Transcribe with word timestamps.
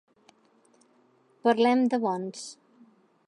Parlem 1.49 1.85
de 1.93 1.99
bons. 2.09 2.47